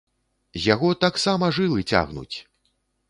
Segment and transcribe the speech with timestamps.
[0.61, 2.37] З яго таксама жылы цягнуць!